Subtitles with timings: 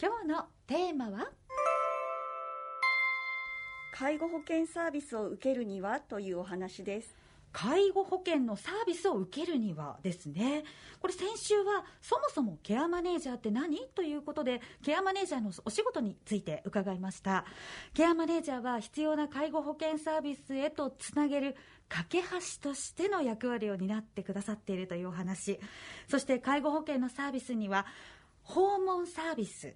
[0.00, 1.26] 今日のテーマは？
[3.92, 7.16] 介護保険サービスを受けるにはというお話です。
[7.50, 10.62] 介護保険のサービスを受けるにはですね。
[11.00, 13.76] これ先週はそもそもケアマネージャーって何？
[13.96, 17.44] ということでケアマネージャーのお仕事について伺いました。
[17.92, 21.56] ケアマネージャーは必要な介護保険サービスへとつなげる
[21.88, 22.26] 架け橋
[22.62, 25.58] としての役割を担ってくださっているというお話。
[26.06, 27.84] そして介護保険のサービスには
[28.44, 29.74] 訪問サービス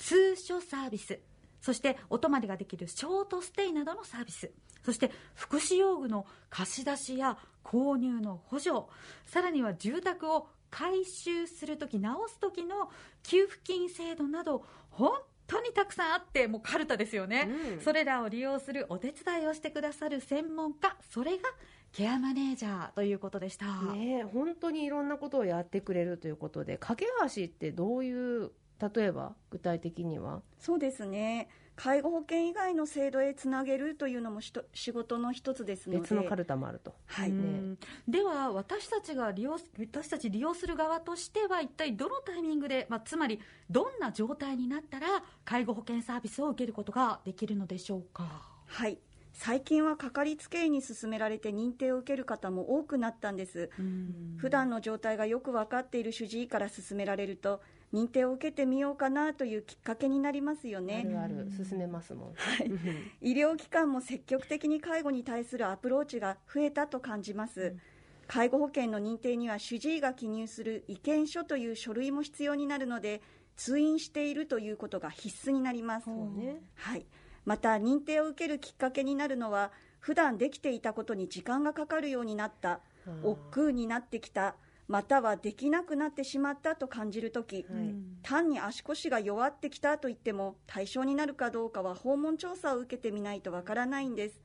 [0.00, 1.20] 通所サービス。
[1.60, 4.50] そしてお泊まりができるショートステイなどのサービス。
[4.82, 8.76] そして福祉用具の貸し出しや購入の補助。
[9.26, 12.90] さらには住宅を改修するとき直すときの
[13.22, 15.10] 給付金制度など本
[15.46, 20.96] 当にたくさんあってもうカルタですよね、うん、それらを利用するお手伝いをしてくださる専門家。
[21.10, 21.42] それが
[21.92, 23.66] ケアマネージャーということでした。
[23.92, 30.42] ね本当にいろんなことをやってくれるということで架け橋ってどういう例えば具体的には？
[30.58, 31.48] そうですね。
[31.76, 36.00] 介護保険以外の制度へつなげるというのも仕事の一つですので。
[36.00, 37.32] 別のカルタもあると、はい。
[37.32, 45.06] ね、では私たちが利用私たち利用する側としては一体どのタイミングで、まあ、つまりどんな状態になったら
[45.44, 48.42] 介護保険サービスを受けることができるのでしょうか？
[48.66, 48.98] はい
[49.32, 53.70] 最近はかかりつけ医に勧められて認定を受ける方も多くなったんです。
[54.36, 57.60] 普段の状態がよく分かっている主治医から勧められると
[57.92, 61.04] 認定を受けてみようかなというきっかけになりますよね。
[61.06, 61.50] あるある。
[61.50, 62.64] 進めますもん、は
[63.22, 67.60] い、医療機関も積極的に介護に対するアプローチが増えたと感じます。
[67.60, 67.80] うん。
[68.30, 73.22] 介護保険の認定には主治医が記入する意見書という書類も必要になるので
[73.56, 77.06] 通院しているということが必須になります、ね、はい、
[77.44, 82.80] また認定を受けるきっかけになるのは普段できていたことに時間がかかるようになった
[83.22, 84.54] 億劫になってきた
[84.88, 94.40] またはできなくなってしまったと感じるとき、はい、単に足腰が弱ってきたと言っても対象になるかどうかは訪問調査を受けてみないとわからないんです。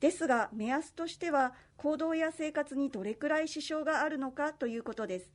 [0.00, 5.30] ですが目安としては行動や生活にどれくらい支障があるのかということです。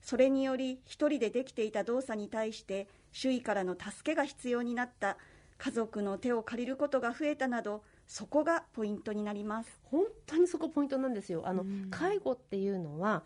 [0.00, 5.16] それにより一人でできていた動作に対して周囲からの助けが必要になった
[5.58, 9.80] 家族の手を借りることが増えたなどそこがポイントになります。
[9.84, 11.42] 本当にそこポイントなんですよ。
[11.46, 13.24] あの、介護っていうのは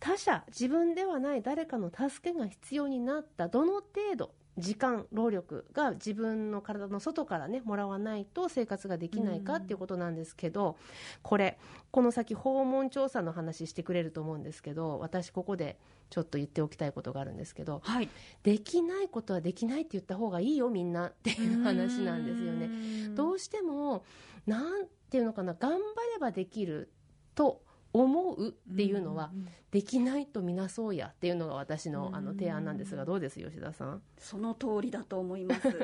[0.00, 10.76] 他者自分ではない誰かの助けが必要になったどの程度時間労力が自分の体の外からねもらわないと生活ができないかっていうことなんですけど、
[11.22, 11.58] これ
[11.90, 15.78] この先訪問調査の話してくれると思うんですけど私ここで
[16.10, 18.08] ちょっと言っておきたいことがあるんですけど、はい、
[18.42, 21.06] できないことはできないって言った方がいいよみんな。
[21.06, 22.68] っていう話なんですよね。
[23.14, 24.04] どうしても
[24.46, 25.78] なんていうのかな頑張
[26.12, 26.90] ればできる
[27.34, 29.30] と思うっていうのは、
[29.70, 34.02] できないとみなそうやっていうのが私のあの提案なんですがどうです吉田さん？
[34.18, 35.78] その通りだと思います、 はい、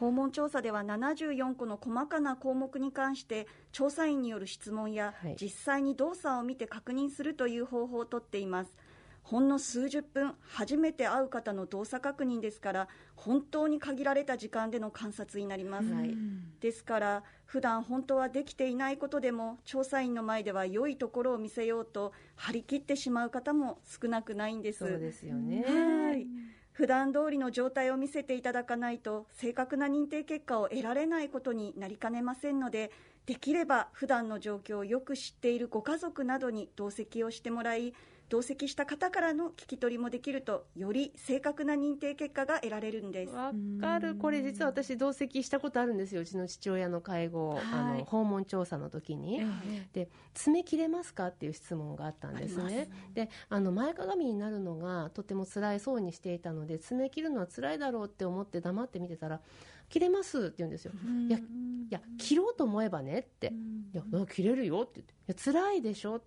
[0.00, 8.76] 訪問調査では74個の細かな項目に関して調査員による質問や、はい、実際に動作を見て確認するという方法をとっています
[9.22, 16.16] ほんの数十分初めて会う方の動作確認ですから本当に限られた時間での観察になります、はい、
[16.60, 24.80] ですから普段本当はできていないことでも調査員の前では良いところを見せようと張り切ってしまう方も少なくないんです。
[24.80, 25.64] そうですよね。
[25.64, 26.26] はい。
[26.72, 32.90] 普段通りの状態を見せていただかないと正確な認定結果を得られないことになりかねませんので
[33.26, 37.92] できれば普段の状況をよく知っているご家族などに同席をしてもらい
[38.32, 43.34] 同席した方からの聞き取りもできるとより正確な認定結果が得られるんです。
[43.34, 44.14] わかる。
[44.14, 52.88] これ実は私同席したことあるんですようちの父親の介護、はい、あの訪問調査の時に、えー、で爪切れますかっていう質問があったんですね。
[53.12, 59.42] であの前かがみになるのがとても辛いそうにしていたので爪切るのは辛いだろうって思って黙って見てたら
[59.90, 60.92] 切れますって言うんですよ。
[61.28, 61.42] いや、い
[61.90, 63.52] や、切ろうと思えばねって。
[63.92, 65.12] いや、切れるよって言って。
[65.12, 66.22] いや、辛いでしょ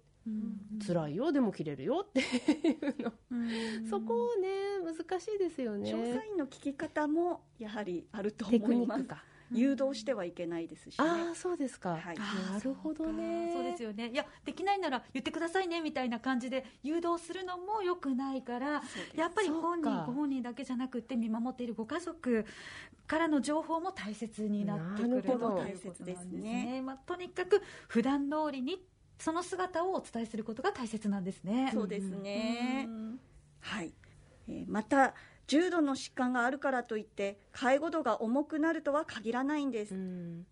[0.86, 2.24] 辛いよでも切れるよってい
[2.72, 3.12] うの、
[3.90, 5.90] そこをね難しいですよね。
[5.90, 9.06] 調査員の聞き方もやはりあると思います。
[9.51, 13.51] 誘導してはいけないですし、ね、ああそうですか、はい、なるほどね。
[13.54, 14.10] そうですよね。
[14.10, 18.81] いやできないなら言ってくださいねみたいな感じで誘導するのもよくないから
[19.13, 22.44] やっぱり本人ご本人だけじゃなくて見守っているご家族
[23.06, 25.38] からの情報も大切になってくると。
[25.38, 28.83] 大切ですね、まあ、とにかく普段通りに
[29.19, 31.71] その姿をお伝えすることが大切なんですね。
[31.73, 32.88] そうですね。
[33.59, 33.94] はい。
[34.47, 35.15] えー、また
[35.47, 39.95] 重度の疾患があるからといって介護度が重くなるとは限らないんです、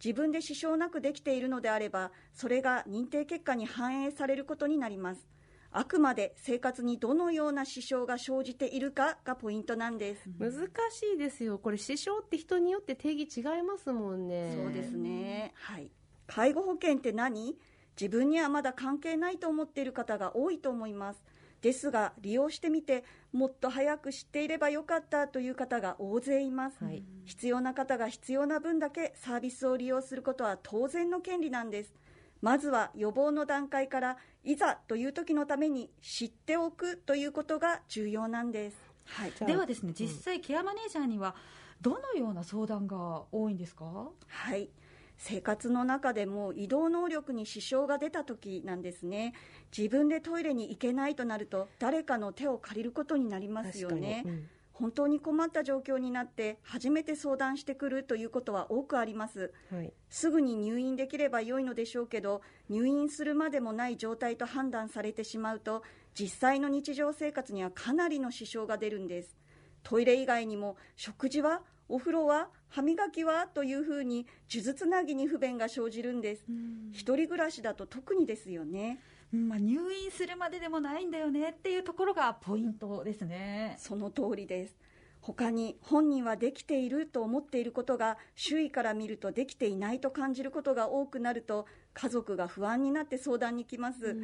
[0.04, 5.28] 自分で支障なくできているのであればそれが認定結果に反映されることになります
[5.76, 10.30] あくまで生活にどのような支障が生じているかがポイントなんです。
[10.38, 10.52] 難
[10.92, 11.58] しいですよ。
[11.58, 14.54] これ支障って人によって定義違いますもんね。
[14.56, 15.52] そうですね。
[15.56, 15.90] はい。
[16.28, 17.58] 介護保険って何？
[18.00, 21.24] 自分にはまだ関係ないと思っている方が多いと思います。
[21.62, 31.94] ですが、利用してみて、もっと早く知っていればよかったという方が大勢います、はい、必要な方が必要な分だけサービスを利用することは当然の権利なんです。
[32.42, 38.78] まずは予防の段階からいざという時のために知っておくということが重要なんです。
[39.06, 41.34] はい、ではですね、実際ケアマネージャーには
[41.80, 44.10] どのような相談が多いんですか？
[44.28, 44.70] はい。
[45.18, 49.34] 生活の中でも移動能力に支障が出た時なんですね。
[49.76, 65.82] 自分でトイレに行けないとなると誰かの手を借りることになりますよね、うん、本当に困った状況になって初めて相談してくるということは多くあります、はい、すぐに入院できれば良いのでしょうけど入院するまでもない状態と判断されてしまうと
[66.14, 69.36] 実際の日常生活にはかなりの支障が出るんです。
[69.82, 71.62] トイレ以外にも食事は
[71.94, 76.46] お風呂は歯磨きはというふうに数珠つなぎに不便が生じるんです。
[76.92, 79.00] 一人暮らしだと特にですよね。
[79.32, 83.76] まあ、入院するまででもないんだよねっていうところがポイントですね。
[83.78, 84.76] その通りです。
[85.22, 94.18] 他に本人はできていると思っていることが周囲から見るとできていないと感じることが多くなると家族が不安になって相談に来ます。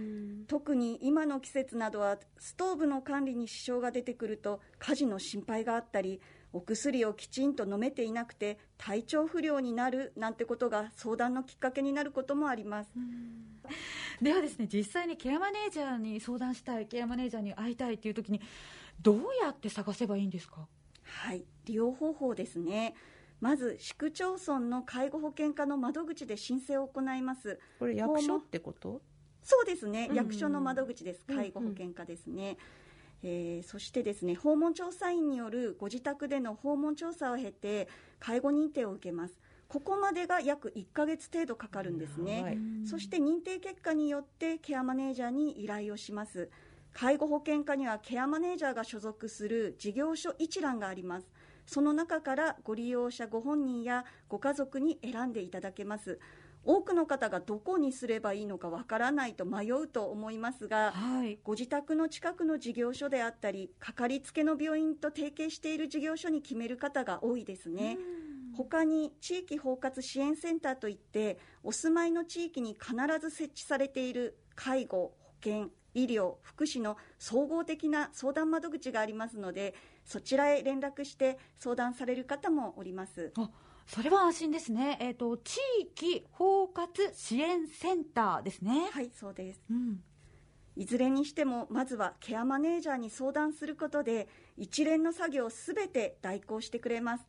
[0.47, 6.19] 特に今の季節などはストーブの管理に支障が出てくると火事の心配があったり
[6.51, 12.91] お薬をきちんと飲めていなくて体調不良になるなんてことが相談のきっかけになることもあります。
[14.21, 18.41] ではですね実際にケアマネージャーに相談したいケアマネージャーに会いたいという時に
[19.01, 20.67] どうやって探せばいいんですか？
[21.03, 22.95] はい利用方法ですね。
[23.39, 27.59] まず市区町村の介護保険課の窓口で申請を行います。
[27.79, 29.01] これ役所ってこと？
[29.43, 31.23] そうですね、うんうん、役所の窓口です。
[31.25, 32.57] 介護保険課ですね、うんうん
[33.23, 37.87] えー、そしてですね訪問調査員によるご自宅での訪問調査を経て
[38.19, 39.33] 介護認定を受けます。
[39.67, 42.57] ここまでが約1ヶ月程度かかるんですね、はい、
[42.87, 46.49] そして認定結果によってケアマネージャーに依頼をします。
[46.93, 51.27] 介護保険課にはケアマネージャーが所属する事業所一覧があります
[51.69, 56.19] その中からご利用者ご本人やご家族に選んでいただけます。
[56.65, 67.99] 多くの方がどこにすればいいのかわからないと迷うと思いますが、はい、ご自宅の近くの事業所であったりかかりつけの病院と提携している事業所に決める方が多いですね。
[68.57, 79.73] 他に地域包括支援センターといってお住まいの地域に必ず設置されている介護、保健、医療、福祉の総合的な相談窓口がありますので
[80.05, 83.31] そちらへ連絡して相談される方もおります。
[83.89, 84.97] それは安心ですね。
[85.01, 88.87] えっ、ー、と、地域包括支援センターですね。
[88.91, 89.61] はい、そうです。
[89.67, 90.03] うん。
[90.75, 94.27] いずれにしても、まずはケアマネージャーに相談することで、
[94.57, 97.25] 一連の作業をすべて代行してくれます。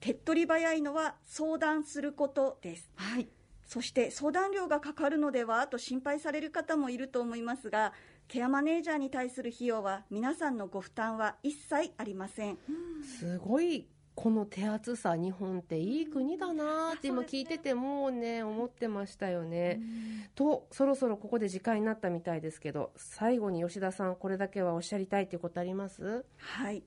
[0.00, 2.90] 手っ取り早いのは相談することです。
[2.96, 3.28] はい。
[3.72, 7.94] そして相談料がかかるのではと心配される方もいると思いますが、
[8.28, 12.58] ケアマネージャーに対する費用は皆さんのご負担は一切ありません。
[13.18, 19.80] すごいこの手厚さ日本っていい国だなって今聞いててもうね思ってましたよね。
[20.34, 26.26] とそろそろここで時間になったみたいですけど最後に吉田さんこれだけはおっしゃりたいということあります？
[26.36, 26.82] はい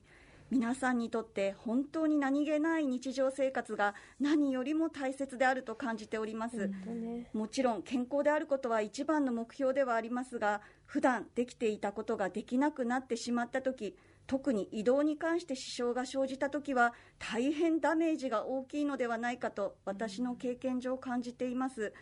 [0.50, 21.92] 皆さんにとって本当に何気ない日常生活が何よりも大切であると感じております、ね、もちろん健康であることは一番の目標ではありますが普段できていたことができなくなってしまった時特に移動に関して支障が生じたときは大変ダメージが大きいのではないかと私の経験上感じています。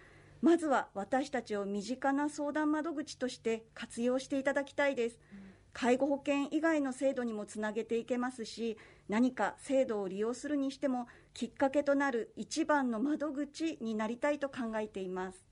[0.44, 5.18] まずは私たちを身近な相談窓口として活用していただきたいです
[5.74, 8.78] 介護保険以外の制度にもつなげていけますし
[9.08, 15.44] 何か制度を利用するにしてもきっかけとなる一番の窓口になりたいと考えています。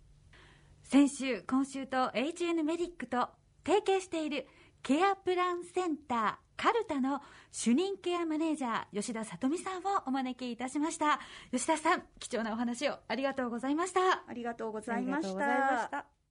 [0.84, 3.28] 先週今週と HN メディックと
[3.64, 4.46] 提携している
[4.82, 11.18] ケアプランセンターカルタの主任ケアマネージャー吉田さ美さんをお招きいたしました。
[11.50, 14.22] 吉田さん貴重なお話をありがとうございました。
[14.28, 16.21] ありがとうございました